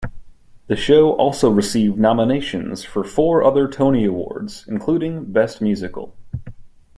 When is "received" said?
1.51-1.99